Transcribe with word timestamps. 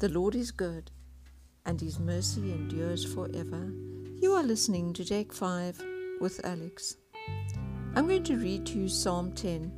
The 0.00 0.08
Lord 0.08 0.34
is 0.34 0.50
good, 0.50 0.90
and 1.66 1.78
his 1.78 2.00
mercy 2.00 2.52
endures 2.52 3.04
forever. 3.04 3.70
You 4.16 4.32
are 4.32 4.42
listening 4.42 4.94
to 4.94 5.04
Take 5.04 5.30
5 5.30 5.78
with 6.22 6.40
Alex. 6.42 6.96
I'm 7.94 8.08
going 8.08 8.24
to 8.24 8.38
read 8.38 8.64
to 8.68 8.78
you 8.78 8.88
Psalm 8.88 9.30
10, 9.32 9.70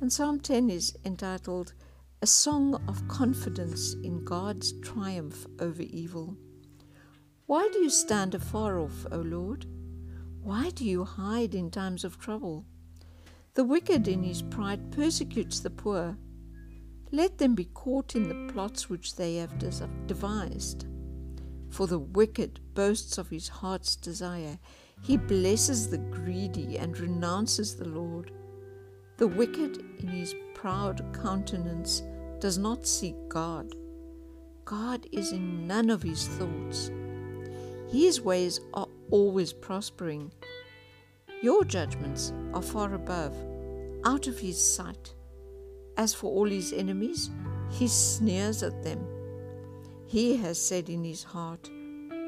and 0.00 0.10
Psalm 0.10 0.40
10 0.40 0.70
is 0.70 0.96
entitled 1.04 1.74
A 2.22 2.26
Song 2.26 2.82
of 2.88 3.06
Confidence 3.08 3.92
in 4.02 4.24
God's 4.24 4.72
Triumph 4.80 5.44
over 5.60 5.82
Evil. 5.82 6.34
Why 7.44 7.68
do 7.70 7.80
you 7.80 7.90
stand 7.90 8.34
afar 8.34 8.78
off, 8.78 9.04
O 9.12 9.18
Lord? 9.18 9.66
Why 10.40 10.70
do 10.70 10.86
you 10.86 11.04
hide 11.04 11.54
in 11.54 11.70
times 11.70 12.04
of 12.04 12.18
trouble? 12.18 12.64
The 13.52 13.64
wicked 13.64 14.08
in 14.08 14.22
his 14.22 14.40
pride 14.40 14.90
persecutes 14.92 15.60
the 15.60 15.68
poor. 15.68 16.16
Let 17.10 17.38
them 17.38 17.54
be 17.54 17.64
caught 17.64 18.14
in 18.14 18.28
the 18.28 18.52
plots 18.52 18.90
which 18.90 19.16
they 19.16 19.36
have 19.36 19.58
devised. 20.06 20.86
For 21.70 21.86
the 21.86 21.98
wicked 21.98 22.60
boasts 22.74 23.18
of 23.18 23.28
his 23.28 23.48
heart's 23.48 23.96
desire. 23.96 24.58
He 25.02 25.16
blesses 25.16 25.88
the 25.88 25.98
greedy 25.98 26.76
and 26.76 26.98
renounces 26.98 27.76
the 27.76 27.88
Lord. 27.88 28.32
The 29.16 29.28
wicked 29.28 29.84
in 30.00 30.08
his 30.08 30.34
proud 30.54 31.04
countenance 31.12 32.02
does 32.40 32.58
not 32.58 32.86
seek 32.86 33.16
God. 33.28 33.72
God 34.64 35.06
is 35.12 35.32
in 35.32 35.66
none 35.66 35.88
of 35.88 36.02
his 36.02 36.28
thoughts. 36.28 36.90
His 37.90 38.20
ways 38.20 38.60
are 38.74 38.88
always 39.10 39.52
prospering. 39.52 40.30
Your 41.42 41.64
judgments 41.64 42.32
are 42.52 42.62
far 42.62 42.94
above 42.94 43.34
out 44.04 44.26
of 44.26 44.38
his 44.38 44.62
sight. 44.62 45.14
As 45.98 46.14
for 46.14 46.30
all 46.30 46.48
his 46.48 46.72
enemies, 46.72 47.30
he 47.70 47.88
sneers 47.88 48.62
at 48.62 48.84
them. 48.84 49.04
He 50.06 50.36
has 50.36 50.58
said 50.58 50.88
in 50.88 51.02
his 51.02 51.24
heart, 51.24 51.68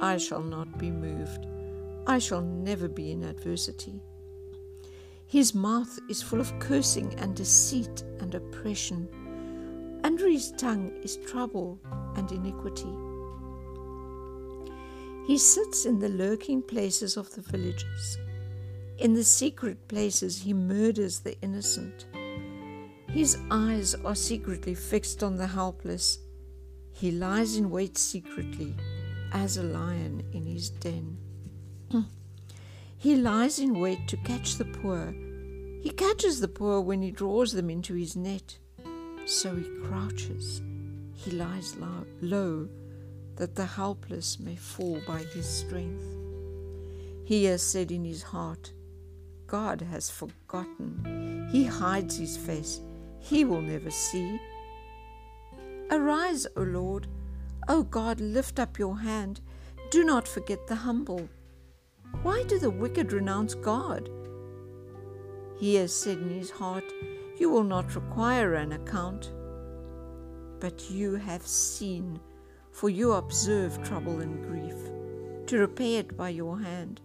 I 0.00 0.16
shall 0.16 0.42
not 0.42 0.76
be 0.76 0.90
moved. 0.90 1.46
I 2.06 2.18
shall 2.18 2.42
never 2.42 2.88
be 2.88 3.12
in 3.12 3.22
adversity. 3.22 4.02
His 5.26 5.54
mouth 5.54 6.00
is 6.08 6.20
full 6.20 6.40
of 6.40 6.58
cursing 6.58 7.14
and 7.18 7.36
deceit 7.36 8.02
and 8.18 8.34
oppression. 8.34 9.08
Under 10.02 10.28
his 10.28 10.50
tongue 10.58 10.90
is 11.04 11.18
trouble 11.18 11.78
and 12.16 12.30
iniquity. 12.32 12.92
He 15.28 15.38
sits 15.38 15.86
in 15.86 16.00
the 16.00 16.08
lurking 16.08 16.60
places 16.60 17.16
of 17.16 17.32
the 17.36 17.42
villages. 17.42 18.18
In 18.98 19.14
the 19.14 19.22
secret 19.22 19.86
places, 19.86 20.42
he 20.42 20.52
murders 20.52 21.20
the 21.20 21.40
innocent. 21.40 22.06
His 23.12 23.38
eyes 23.50 23.96
are 24.04 24.14
secretly 24.14 24.74
fixed 24.76 25.24
on 25.24 25.36
the 25.36 25.48
helpless. 25.48 26.18
He 26.92 27.10
lies 27.10 27.56
in 27.56 27.68
wait 27.68 27.98
secretly, 27.98 28.76
as 29.32 29.56
a 29.56 29.64
lion 29.64 30.22
in 30.32 30.46
his 30.46 30.70
den. 30.70 31.18
Hmm. 31.90 32.02
he 32.96 33.16
lies 33.16 33.58
in 33.58 33.80
wait 33.80 34.06
to 34.06 34.16
catch 34.18 34.56
the 34.56 34.64
poor. 34.64 35.12
He 35.82 35.90
catches 35.90 36.40
the 36.40 36.46
poor 36.46 36.80
when 36.80 37.02
he 37.02 37.10
draws 37.10 37.52
them 37.52 37.68
into 37.68 37.94
his 37.94 38.14
net. 38.14 38.58
So 39.26 39.56
he 39.56 39.64
crouches. 39.82 40.62
He 41.14 41.32
lies 41.32 41.74
low, 41.76 42.06
low 42.20 42.68
that 43.34 43.56
the 43.56 43.66
helpless 43.66 44.38
may 44.38 44.54
fall 44.54 45.00
by 45.04 45.24
his 45.34 45.48
strength. 45.48 46.04
He 47.24 47.44
has 47.46 47.62
said 47.62 47.90
in 47.90 48.04
his 48.04 48.22
heart, 48.22 48.72
God 49.48 49.80
has 49.80 50.10
forgotten. 50.10 51.48
He 51.50 51.64
hides 51.64 52.16
his 52.16 52.36
face. 52.36 52.80
He 53.20 53.44
will 53.44 53.62
never 53.62 53.90
see. 53.90 54.40
Arise, 55.90 56.46
O 56.56 56.62
Lord. 56.62 57.06
O 57.68 57.82
God, 57.82 58.20
lift 58.20 58.58
up 58.58 58.78
your 58.78 58.98
hand. 58.98 59.40
Do 59.90 60.04
not 60.04 60.26
forget 60.26 60.66
the 60.66 60.74
humble. 60.74 61.28
Why 62.22 62.42
do 62.48 62.58
the 62.58 62.70
wicked 62.70 63.12
renounce 63.12 63.54
God? 63.54 64.08
He 65.58 65.74
has 65.76 65.94
said 65.94 66.18
in 66.18 66.30
his 66.30 66.50
heart, 66.50 66.84
You 67.38 67.50
will 67.50 67.64
not 67.64 67.94
require 67.94 68.54
an 68.54 68.72
account. 68.72 69.32
But 70.58 70.90
you 70.90 71.14
have 71.14 71.46
seen, 71.46 72.18
for 72.72 72.88
you 72.88 73.12
observe 73.12 73.82
trouble 73.82 74.20
and 74.20 74.42
grief, 74.42 74.76
to 75.46 75.58
repay 75.58 75.96
it 75.96 76.16
by 76.16 76.30
your 76.30 76.58
hand. 76.58 77.00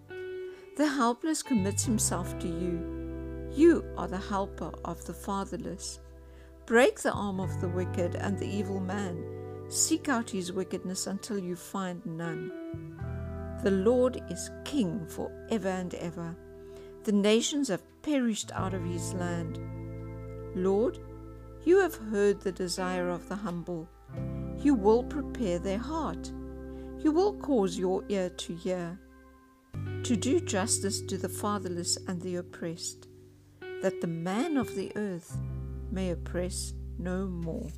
The 0.78 0.88
helpless 0.88 1.42
commits 1.42 1.86
himself 1.86 2.38
to 2.40 2.48
you. 2.48 3.52
You 3.56 3.86
are 3.98 4.08
the 4.08 4.18
helper 4.18 4.72
of 4.84 5.06
the 5.06 5.14
fatherless. 5.14 6.00
Break 6.66 7.00
the 7.00 7.12
arm 7.12 7.40
of 7.40 7.62
the 7.62 7.68
wicked 7.68 8.16
and 8.16 8.38
the 8.38 8.48
evil 8.48 8.80
man. 8.80 9.24
Seek 9.70 10.10
out 10.10 10.30
his 10.30 10.52
wickedness 10.52 11.08
until 11.08 11.38
you 11.38 11.56
find 11.56 12.06
none. 12.06 12.52
The 13.64 13.72
Lord 13.72 14.22
is 14.30 14.50
king 14.64 15.06
for 15.08 15.32
ever 15.50 15.70
and 15.70 15.94
ever. 15.96 16.36
The 17.04 17.12
nations 17.12 17.68
have 17.68 17.84
perished 18.02 18.52
out 18.54 18.74
of 18.74 18.84
his 18.84 19.14
land. 19.14 19.60
Lord, 20.56 21.00
you 21.64 21.80
have 21.80 21.96
heard 21.96 22.42
the 22.42 22.52
desire 22.52 23.10
of 23.10 23.28
the 23.30 23.36
humble. 23.36 23.88
You 24.58 24.74
will 24.74 25.04
prepare 25.04 25.60
their 25.60 25.78
heart. 25.78 26.32
You 27.00 27.12
will 27.12 27.34
cause 27.34 27.78
your 27.78 28.04
ear 28.10 28.30
to 28.30 28.56
hear 28.56 29.00
to 30.06 30.16
do 30.16 30.40
justice 30.40 31.02
to 31.02 31.18
the 31.18 31.28
fatherless 31.28 31.98
and 32.08 32.22
the 32.22 32.36
oppressed, 32.36 33.08
that 33.82 34.02
the 34.02 34.08
man 34.08 34.56
of 34.56 34.76
the 34.76 34.92
earth 34.96 35.36
may 35.92 36.12
oppress 36.12 36.74
no 36.98 37.26
more. 37.28 37.70